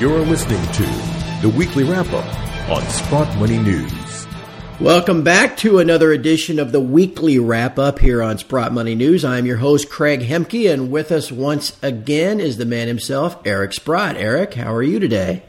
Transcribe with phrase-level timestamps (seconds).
[0.00, 0.82] You're listening to
[1.42, 4.26] the weekly wrap up on Sprott Money News.
[4.80, 9.26] Welcome back to another edition of the weekly wrap up here on Sprott Money News.
[9.26, 13.74] I'm your host, Craig Hemke, and with us once again is the man himself, Eric
[13.74, 14.16] Sprott.
[14.16, 15.42] Eric, how are you today?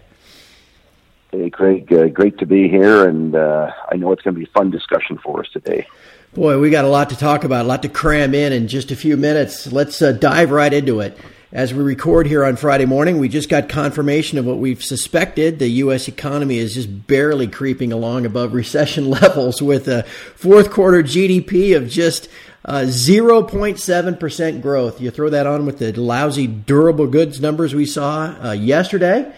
[1.31, 4.47] Hey, Craig, uh, great to be here, and uh, I know it's going to be
[4.47, 5.87] a fun discussion for us today.
[6.33, 8.91] Boy, we got a lot to talk about, a lot to cram in in just
[8.91, 9.71] a few minutes.
[9.71, 11.17] Let's uh, dive right into it.
[11.53, 15.59] As we record here on Friday morning, we just got confirmation of what we've suspected.
[15.59, 16.07] The U.S.
[16.07, 21.89] economy is just barely creeping along above recession levels with a fourth quarter GDP of
[21.89, 22.29] just
[22.63, 25.01] uh, 0.7% growth.
[25.01, 29.35] You throw that on with the lousy durable goods numbers we saw uh, yesterday.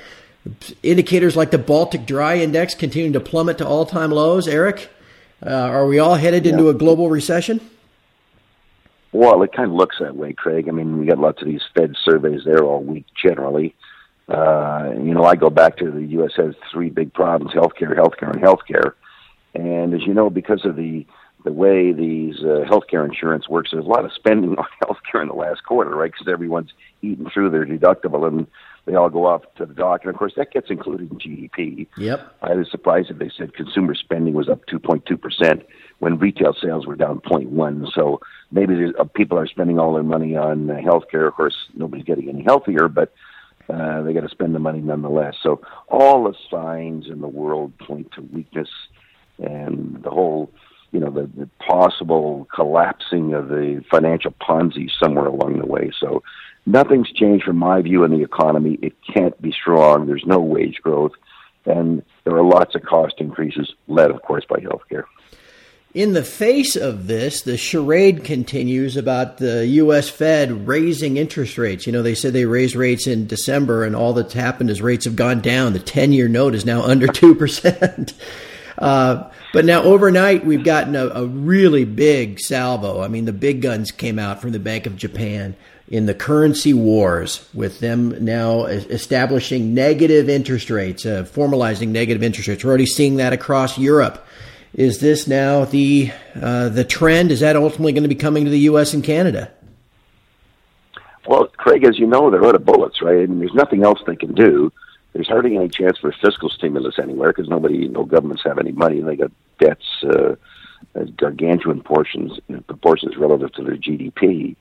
[0.83, 4.47] Indicators like the Baltic Dry Index continue to plummet to all time lows.
[4.47, 4.87] Eric,
[5.43, 7.59] uh, are we all headed into a global recession?
[9.13, 10.67] Well, it kind of looks that way, Craig.
[10.67, 13.75] I mean, we got lots of these Fed surveys there all week generally.
[14.27, 16.31] Uh, you know, I go back to the U.S.
[16.37, 18.93] has three big problems: healthcare, healthcare, and healthcare.
[19.53, 21.05] And as you know, because of the
[21.43, 25.27] the way these uh, healthcare insurance works, there's a lot of spending on healthcare in
[25.27, 26.11] the last quarter, right?
[26.11, 26.71] Because everyone's
[27.03, 28.47] eating through their deductible, and
[28.85, 30.09] they all go off to the doctor.
[30.09, 31.87] And of course, that gets included in GDP.
[31.97, 32.35] Yep.
[32.41, 35.63] I was surprised if they said consumer spending was up 2.2 percent
[35.99, 37.87] when retail sales were down 0.1.
[37.93, 38.19] So
[38.51, 41.27] maybe uh, people are spending all their money on uh, healthcare.
[41.27, 43.13] Of course, nobody's getting any healthier, but
[43.69, 45.35] uh, they got to spend the money nonetheless.
[45.41, 48.69] So all the signs in the world point to weakness,
[49.39, 50.51] and the whole,
[50.93, 55.91] you know, the, the possible collapsing of the financial Ponzi somewhere along the way.
[55.99, 56.23] So
[56.67, 58.77] nothing's changed from my view in the economy.
[58.81, 60.05] It can't be strong.
[60.05, 61.13] There's no wage growth,
[61.65, 65.03] and there are lots of cost increases, led, of course, by healthcare.
[65.95, 70.09] In the face of this, the charade continues about the U.S.
[70.09, 71.85] Fed raising interest rates.
[71.85, 75.05] You know, they said they raised rates in December, and all that's happened is rates
[75.05, 75.73] have gone down.
[75.73, 78.13] The 10 year note is now under 2%.
[78.77, 83.01] uh, but now overnight, we've gotten a, a, really big salvo.
[83.01, 85.55] I mean, the big guns came out from the Bank of Japan
[85.87, 92.47] in the currency wars, with them now establishing negative interest rates, uh, formalizing negative interest
[92.47, 92.63] rates.
[92.63, 94.25] We're already seeing that across Europe.
[94.73, 96.11] Is this now the
[96.41, 97.31] uh, the trend?
[97.31, 98.95] Is that ultimately going to be coming to the U.S.
[98.95, 99.51] and Canada?
[101.27, 103.29] Well, Craig, as you know, they're out of bullets, right?
[103.29, 104.71] Mean, there's nothing else they can do.
[105.13, 108.99] There's hardly any chance for fiscal stimulus anywhere because nobody, no governments have any money.
[108.99, 110.35] They got debts, uh,
[111.15, 114.55] gargantuan portions, proportions relative to their GDP.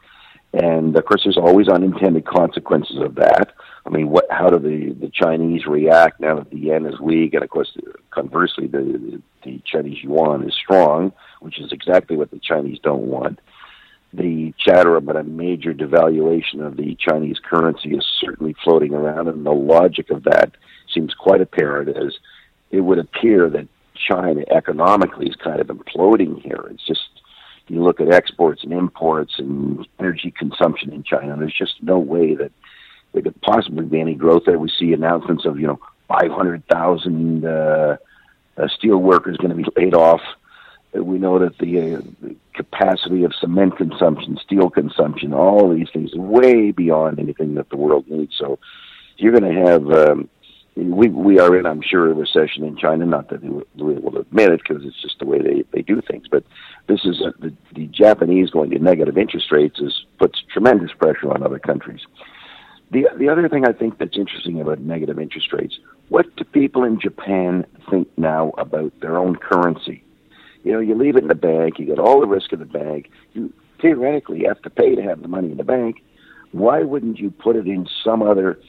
[0.53, 3.53] And of course, there's always unintended consequences of that.
[3.87, 4.27] I mean, what?
[4.31, 7.75] How do the the Chinese react now that the yen is weak, and of course,
[8.11, 13.41] conversely, the the Chinese yuan is strong, which is exactly what the Chinese don't want.
[14.15, 19.45] The chatter about a major devaluation of the Chinese currency is certainly floating around, and
[19.45, 20.53] the logic of that
[20.93, 21.97] seems quite apparent.
[21.97, 22.19] As
[22.71, 26.67] it would appear that China economically is kind of imploding here.
[26.71, 27.09] It's just
[27.69, 31.33] you look at exports and imports and energy consumption in China.
[31.33, 32.53] And there's just no way that
[33.13, 34.59] there could possibly be any growth there.
[34.59, 37.97] We see announcements of you know 500,000 uh,
[38.59, 40.21] uh, steel workers going to be laid off.
[40.95, 45.89] We know that the, uh, the capacity of cement consumption, steel consumption, all of these
[45.91, 48.35] things, way beyond anything that the world needs.
[48.39, 48.59] So
[49.17, 49.91] you're going to have.
[49.91, 50.29] Um,
[50.75, 53.05] we we are in, I'm sure, a recession in China.
[53.05, 56.29] Not that they will admit it, because it's just the way they they do things.
[56.31, 56.45] But
[56.87, 61.31] this is a, the the Japanese going to negative interest rates is puts tremendous pressure
[61.31, 62.01] on other countries.
[62.91, 65.79] The the other thing I think that's interesting about negative interest rates,
[66.09, 70.05] what do people in Japan think now about their own currency?
[70.63, 72.65] You know, you leave it in the bank, you get all the risk of the
[72.65, 73.11] bank.
[73.33, 76.03] You theoretically have to pay to have the money in the bank.
[76.53, 78.61] Why wouldn't you put it in some other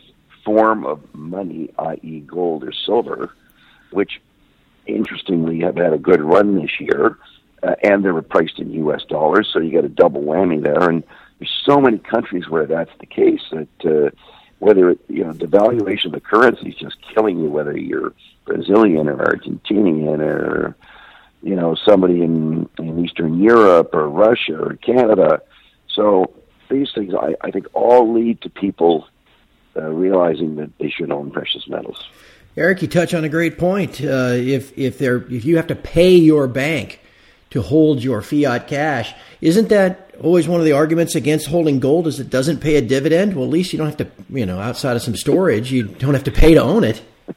[0.44, 3.34] form of money, i.e., gold or silver,
[3.92, 4.22] which
[4.86, 7.18] interestingly have had a good run this year,
[7.62, 9.04] uh, and they were priced in U.S.
[9.08, 10.90] dollars, so you get a double whammy there.
[10.90, 11.04] And
[11.40, 14.10] there's so many countries where that's the case that uh,
[14.60, 18.14] whether it, you know the valuation of the currency is just killing you, whether you're
[18.46, 20.76] Brazilian or Argentinian or
[21.44, 25.42] you know somebody in in Eastern Europe or Russia or Canada.
[25.90, 26.34] So
[26.70, 29.08] these things, I, I think, all lead to people
[29.76, 32.04] uh, realizing that they should own precious metals.
[32.56, 34.02] Eric, you touch on a great point.
[34.02, 37.02] Uh, if if there if you have to pay your bank
[37.54, 39.14] to hold your fiat cash.
[39.40, 42.82] Isn't that always one of the arguments against holding gold is it doesn't pay a
[42.82, 43.36] dividend?
[43.36, 46.16] Well, at least you don't have to, you know, outside of some storage, you don't
[46.16, 47.02] have to pay to own it.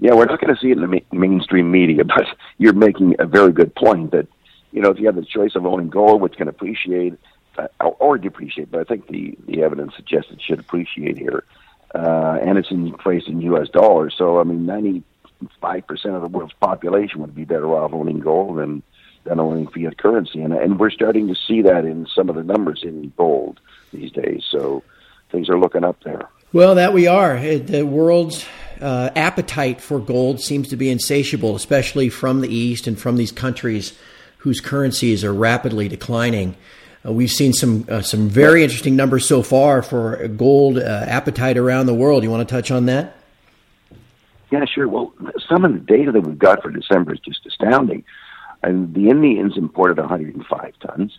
[0.00, 2.26] Yeah, we're not going to see it in the ma- mainstream media, but
[2.58, 4.26] you're making a very good point that,
[4.72, 7.14] you know, if you have the choice of owning gold, which can appreciate
[7.58, 11.44] uh, or depreciate, but I think the, the evidence suggests it should appreciate here.
[11.94, 13.68] uh, and it's in priced in U.S.
[13.68, 14.14] dollars.
[14.18, 18.58] So I mean, ninety-five percent of the world's population would be better off owning gold
[18.58, 18.82] than
[19.24, 22.42] than owning fiat currency, and and we're starting to see that in some of the
[22.42, 23.60] numbers in gold
[23.92, 24.44] these days.
[24.50, 24.82] So
[25.30, 26.28] things are looking up there.
[26.52, 27.38] Well, that we are.
[27.58, 28.44] The world's
[28.80, 33.32] uh, appetite for gold seems to be insatiable, especially from the east and from these
[33.32, 33.92] countries
[34.38, 36.54] whose currencies are rapidly declining.
[37.06, 41.56] Uh, we've seen some uh, some very interesting numbers so far for gold uh, appetite
[41.56, 42.22] around the world.
[42.22, 43.16] You want to touch on that?
[44.50, 44.88] Yeah, sure.
[44.88, 45.12] Well,
[45.48, 48.04] some of the data that we've got for December is just astounding.
[48.62, 51.18] And the Indians imported 105 tons.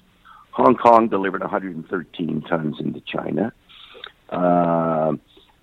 [0.51, 3.53] Hong Kong delivered 113 tons into China.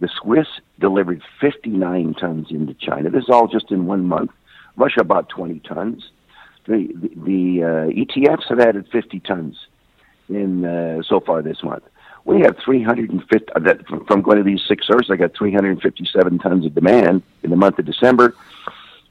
[0.03, 0.49] The Swiss
[0.81, 3.09] delivered 59 tons into China.
[3.09, 4.33] This is all just in one month.
[4.75, 6.11] Russia about 20 tons.
[6.67, 9.57] The, the, the uh, ETFs have added 50 tons
[10.29, 11.85] in uh, so far this month.
[12.25, 15.09] We have 350 uh, that, from going to these six sources.
[15.09, 18.35] I got 357 tons of demand in the month of December,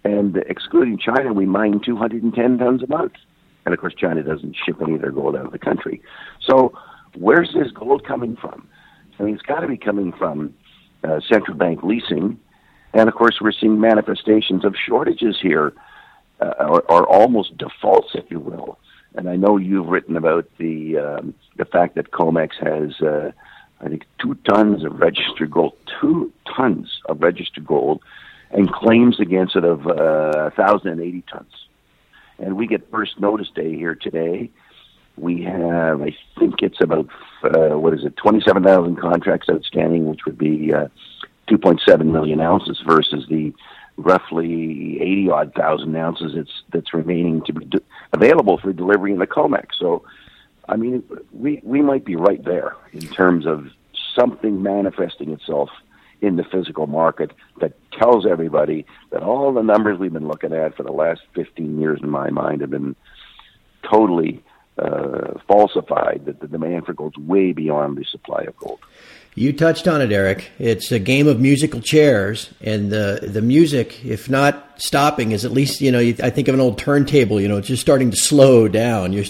[0.04, 3.14] and excluding China, we mine 210 tons a month.
[3.64, 6.02] And of course, China doesn't ship any of their gold out of the country.
[6.42, 6.78] So,
[7.16, 8.68] where's this gold coming from?
[9.20, 10.54] I mean, it's got to be coming from
[11.04, 12.40] uh, central bank leasing,
[12.94, 15.74] and of course, we're seeing manifestations of shortages here,
[16.40, 18.78] uh, or, or almost defaults, if you will.
[19.16, 23.32] And I know you've written about the um, the fact that COMEX has, uh,
[23.82, 28.02] I think, two tons of registered gold, two tons of registered gold,
[28.52, 31.52] and claims against it of uh, 1,080 tons.
[32.40, 34.50] And we get first notice day here today.
[35.18, 37.08] We have, I think it's about,
[37.44, 40.88] uh, what is it, 27,000 contracts outstanding, which would be uh,
[41.50, 43.54] 2.7 million ounces versus the
[43.98, 47.70] roughly 80 odd thousand ounces that's that's remaining to be
[48.14, 49.68] available for delivery in the COMEX.
[49.78, 50.04] So,
[50.68, 51.04] I mean,
[51.34, 53.68] we we might be right there in terms of
[54.16, 55.70] something manifesting itself
[56.22, 60.76] in the physical market that tells everybody that all the numbers we've been looking at
[60.76, 62.96] for the last 15 years, in my mind, have been
[63.90, 64.44] totally
[64.78, 66.24] uh, falsified.
[66.26, 68.80] That the demand for gold is way beyond the supply of gold.
[69.34, 70.52] You touched on it, Eric.
[70.60, 75.52] It's a game of musical chairs, and the the music, if not stopping, is at
[75.52, 76.00] least you know.
[76.00, 77.40] I think of an old turntable.
[77.40, 79.14] You know, it's just starting to slow down.
[79.14, 79.26] You're,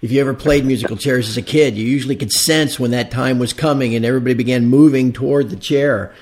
[0.00, 3.10] if you ever played musical chairs as a kid, you usually could sense when that
[3.10, 6.14] time was coming, and everybody began moving toward the chair.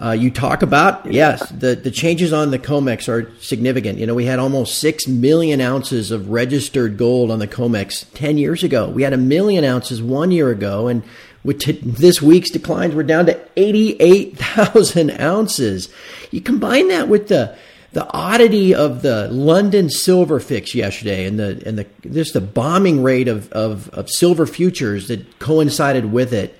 [0.00, 3.98] Uh, you talk about yes, the the changes on the COMEX are significant.
[3.98, 8.38] You know, we had almost six million ounces of registered gold on the COMEX ten
[8.38, 8.88] years ago.
[8.88, 11.02] We had a million ounces one year ago, and
[11.44, 15.88] with t- this week's declines, we're down to 88,000 ounces.
[16.30, 17.56] You combine that with the
[17.92, 23.02] the oddity of the London silver fix yesterday and the and the just the bombing
[23.02, 26.58] rate of, of, of silver futures that coincided with it.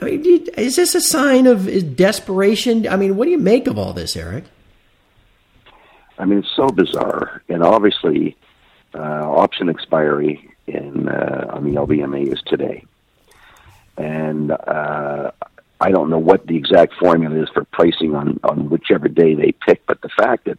[0.00, 2.86] I mean, is this a sign of desperation?
[2.88, 4.44] I mean, what do you make of all this, Eric?
[6.18, 8.36] I mean, it's so bizarre, and obviously,
[8.94, 12.84] uh, option expiry in uh, on the LBMA is today
[13.98, 15.30] and uh,
[15.80, 19.52] I don't know what the exact formula is for pricing on on whichever day they
[19.52, 20.58] pick, but the fact that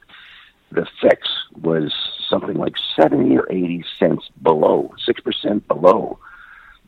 [0.71, 1.27] the fix
[1.61, 1.91] was
[2.29, 6.19] something like seventy or eighty cents below, six percent below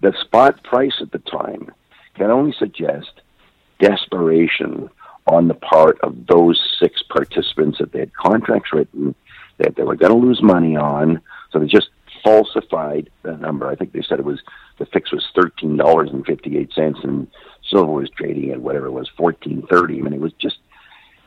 [0.01, 1.71] the spot price at the time,
[2.15, 3.11] can only suggest
[3.79, 4.89] desperation
[5.27, 9.15] on the part of those six participants that they had contracts written
[9.57, 11.21] that they were going to lose money on,
[11.51, 11.89] so they just
[12.23, 13.67] falsified the number.
[13.67, 14.41] I think they said it was
[14.79, 17.27] the fix was thirteen dollars and fifty eight cents, and
[17.69, 19.99] silver was trading at whatever it was fourteen thirty.
[19.99, 20.57] I mean, it was just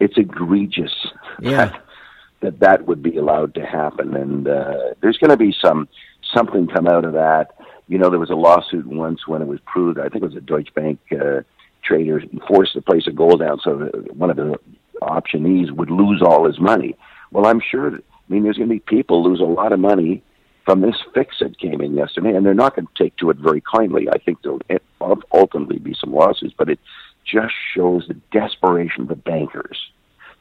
[0.00, 0.94] it's egregious
[1.40, 1.66] yeah.
[1.66, 1.84] that,
[2.40, 5.88] that that would be allowed to happen, and uh, there's going to be some
[6.32, 7.54] something come out of that.
[7.88, 9.98] You know, there was a lawsuit once when it was proved.
[9.98, 11.42] I think it was a Deutsche Bank uh,
[11.82, 14.58] trader forced the price of gold down so that one of the
[15.02, 16.96] optionees would lose all his money.
[17.30, 17.96] Well, I'm sure.
[17.96, 20.22] I mean, there's going to be people lose a lot of money
[20.64, 23.36] from this fix that came in yesterday, and they're not going to take to it
[23.36, 24.08] very kindly.
[24.08, 24.62] I think there'll
[25.32, 26.78] ultimately be some lawsuits, but it
[27.24, 29.78] just shows the desperation of the bankers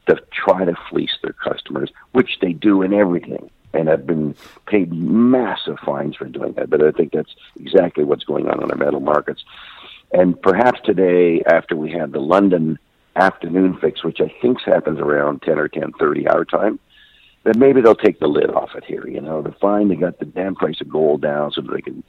[0.08, 4.36] to try to fleece their customers, which they do in everything, and have been
[4.68, 6.70] paid massive fines for doing that.
[6.70, 9.44] But I think that's exactly what's going on in our metal markets.
[10.12, 12.78] And perhaps today, after we had the London
[13.16, 16.80] afternoon fix, which I think happens around 10 or 10.30 our time,
[17.44, 19.08] that maybe they'll take the lid off it here.
[19.08, 19.88] You know, they're.
[19.88, 22.04] They got the damn price of gold down so they can,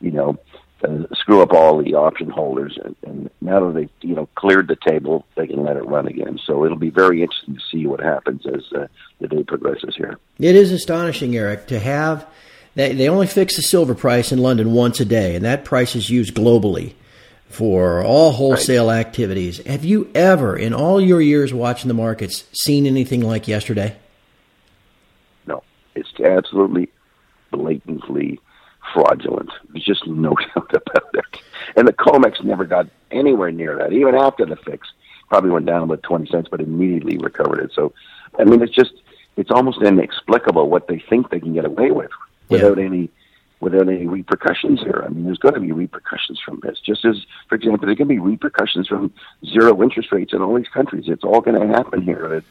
[0.00, 0.38] you know,
[0.84, 2.78] uh, screw up all the option holders.
[2.82, 6.06] And, and now that they've, you know, cleared the table, they can let it run
[6.06, 6.38] again.
[6.44, 8.86] So it'll be very interesting to see what happens as uh,
[9.20, 10.18] the day progresses here.
[10.38, 12.26] It is astonishing, Eric, to have.
[12.74, 15.96] They, they only fix the silver price in London once a day, and that price
[15.96, 16.94] is used globally.
[17.48, 19.00] for all wholesale right.
[19.00, 19.58] activities.
[19.66, 23.96] Have you ever, in all your years watching the markets, seen anything like yesterday?
[25.46, 25.62] No,
[25.94, 26.90] it's absolutely
[27.50, 28.38] blatantly
[28.92, 29.50] fraudulent.
[29.70, 31.42] There's just no doubt about it.
[31.76, 34.88] And the COMEX never got anywhere near that, even after the fix.
[35.28, 37.72] Probably went down about 20 cents, but immediately recovered it.
[37.74, 37.92] So,
[38.38, 38.92] I mean, it's just,
[39.36, 42.10] it's almost inexplicable what they think they can get away with
[42.48, 42.84] without yeah.
[42.84, 43.10] any
[43.60, 45.02] without any repercussions here.
[45.04, 46.78] I mean, there's going to be repercussions from this.
[46.80, 47.16] Just as,
[47.48, 49.12] for example, there's going to be repercussions from
[49.44, 51.04] zero interest rates in all these countries.
[51.08, 52.28] It's all going to happen here.
[52.28, 52.44] That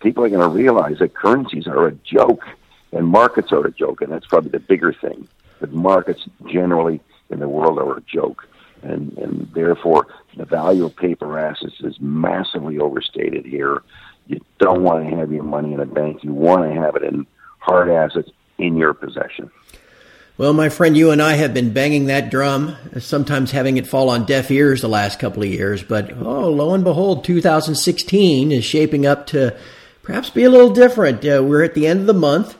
[0.00, 2.44] people are going to realize that currencies are a joke
[2.92, 5.28] and markets are a joke, and that's probably the bigger thing.
[5.62, 7.00] That markets generally
[7.30, 8.48] in the world are a joke,
[8.82, 13.82] and and therefore the value of paper assets is massively overstated here.
[14.26, 16.24] You don't want to have your money in a bank.
[16.24, 17.28] You want to have it in
[17.60, 18.28] hard assets
[18.58, 19.52] in your possession.
[20.36, 24.10] Well, my friend, you and I have been banging that drum, sometimes having it fall
[24.10, 25.84] on deaf ears the last couple of years.
[25.84, 29.56] But oh, lo and behold, 2016 is shaping up to
[30.02, 31.24] perhaps be a little different.
[31.24, 32.56] Uh, we're at the end of the month.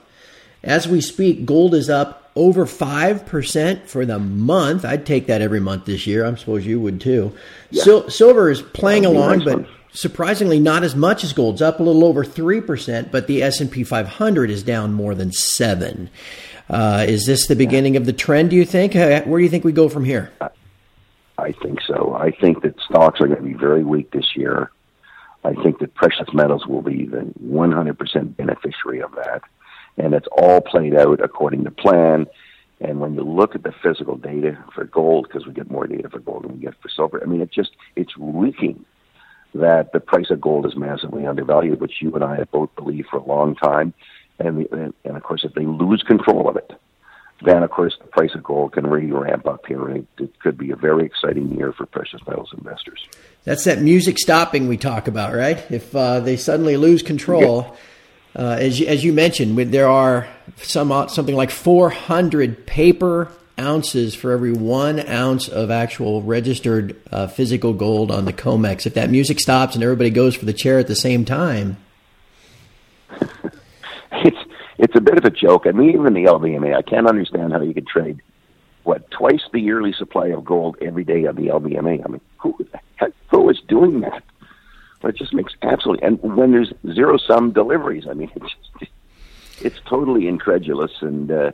[0.63, 4.85] As we speak, gold is up over 5% for the month.
[4.85, 6.25] I'd take that every month this year.
[6.25, 7.33] I suppose you would too.
[7.71, 7.83] Yeah.
[7.85, 9.69] Sil- silver is playing along, nice but one.
[9.93, 14.51] surprisingly not as much as gold's up a little over 3%, but the S&P 500
[14.51, 16.09] is down more than 7.
[16.71, 18.97] Uh, is this the beginning of the trend, do you think?
[18.97, 20.31] Uh, where do you think we go from here?
[21.37, 22.15] I think so.
[22.19, 24.71] I think that stocks are going to be very weak this year.
[25.45, 29.43] I think that precious metals will be the 100% beneficiary of that.
[29.99, 32.27] And it's all played out according to plan.
[32.81, 36.09] And when you look at the physical data for gold, because we get more data
[36.09, 38.85] for gold than we get for silver, I mean, it just, it's reeking
[39.55, 43.09] that the price of gold is massively undervalued, which you and I have both believed
[43.11, 43.93] for a long time
[44.39, 46.73] and, and, and of course, if they lose control of it,
[47.45, 50.41] then of course the price of gold can really ramp up here, and it, it
[50.41, 53.07] could be a very exciting year for precious metals investors.
[53.45, 55.59] That's that music stopping we talk about, right?
[55.71, 57.69] If uh, they suddenly lose control.
[57.69, 57.77] Yeah.
[58.35, 64.15] Uh, as, you, as you mentioned, there are some uh, something like 400 paper ounces
[64.15, 68.87] for every one ounce of actual registered uh, physical gold on the COMEX.
[68.87, 71.77] If that music stops and everybody goes for the chair at the same time,
[74.13, 74.39] it's
[74.79, 75.67] it's a bit of a joke.
[75.67, 78.21] I mean, even the LBMA, I can't understand how you could trade
[78.85, 82.03] what twice the yearly supply of gold every day on the LBMA.
[82.05, 82.57] I mean, who
[83.29, 84.23] who is doing that?
[85.03, 88.93] But it just makes absolutely and when there's zero sum deliveries, I mean, it's just,
[89.61, 91.53] it's totally incredulous, and uh,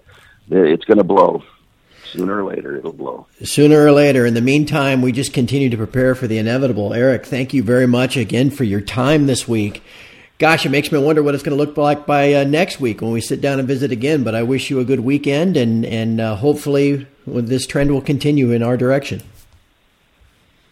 [0.50, 1.42] it's going to blow
[2.12, 3.26] sooner or later it'll blow.
[3.42, 4.24] Sooner or later.
[4.24, 6.94] In the meantime, we just continue to prepare for the inevitable.
[6.94, 9.82] Eric, thank you very much again for your time this week
[10.38, 13.00] gosh, it makes me wonder what it's going to look like by uh, next week
[13.00, 14.22] when we sit down and visit again.
[14.22, 18.52] But I wish you a good weekend, and and uh, hopefully this trend will continue
[18.52, 19.22] in our direction.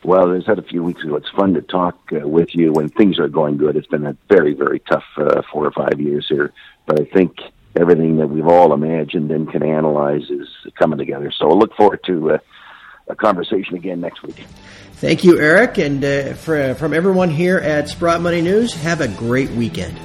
[0.06, 1.16] Well, as had a few weeks ago.
[1.16, 3.74] It's fun to talk uh, with you when things are going good.
[3.74, 6.52] It's been a very, very tough uh, four or five years here,
[6.86, 7.38] but I think
[7.74, 10.46] everything that we've all imagined and can analyze is
[10.78, 11.32] coming together.
[11.36, 12.38] So I look forward to uh,
[13.08, 14.44] a conversation again next week.
[14.92, 15.78] Thank you, Eric.
[15.78, 19.98] And uh, for, from everyone here at Sprott Money News, have a great weekend.